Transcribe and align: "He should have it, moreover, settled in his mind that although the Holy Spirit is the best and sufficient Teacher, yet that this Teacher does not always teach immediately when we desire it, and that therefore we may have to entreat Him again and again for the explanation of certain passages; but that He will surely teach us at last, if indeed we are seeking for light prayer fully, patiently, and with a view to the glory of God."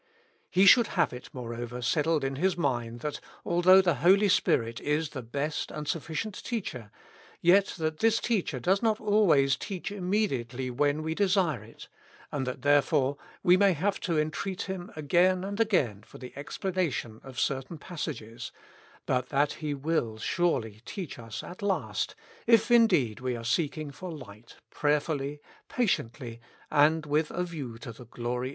"He 0.49 0.65
should 0.65 0.87
have 0.97 1.13
it, 1.13 1.29
moreover, 1.31 1.79
settled 1.79 2.23
in 2.23 2.37
his 2.37 2.57
mind 2.57 3.01
that 3.01 3.19
although 3.45 3.83
the 3.83 3.93
Holy 4.01 4.29
Spirit 4.29 4.79
is 4.81 5.09
the 5.09 5.21
best 5.21 5.69
and 5.69 5.87
sufficient 5.87 6.43
Teacher, 6.43 6.89
yet 7.39 7.75
that 7.77 7.99
this 7.99 8.19
Teacher 8.19 8.59
does 8.59 8.81
not 8.81 8.99
always 8.99 9.55
teach 9.55 9.91
immediately 9.91 10.71
when 10.71 11.03
we 11.03 11.13
desire 11.13 11.63
it, 11.63 11.87
and 12.31 12.47
that 12.47 12.63
therefore 12.63 13.17
we 13.43 13.57
may 13.57 13.73
have 13.73 13.99
to 13.99 14.17
entreat 14.17 14.63
Him 14.63 14.91
again 14.95 15.43
and 15.43 15.59
again 15.59 16.01
for 16.01 16.17
the 16.17 16.33
explanation 16.35 17.21
of 17.23 17.39
certain 17.39 17.77
passages; 17.77 18.51
but 19.05 19.29
that 19.29 19.53
He 19.61 19.75
will 19.75 20.17
surely 20.17 20.81
teach 20.83 21.19
us 21.19 21.43
at 21.43 21.61
last, 21.61 22.15
if 22.47 22.71
indeed 22.71 23.19
we 23.19 23.35
are 23.35 23.45
seeking 23.45 23.91
for 23.91 24.11
light 24.11 24.55
prayer 24.71 24.99
fully, 24.99 25.41
patiently, 25.69 26.41
and 26.71 27.05
with 27.05 27.29
a 27.29 27.43
view 27.43 27.77
to 27.77 27.91
the 27.91 28.05
glory 28.05 28.47
of 28.47 28.49
God." 28.49 28.49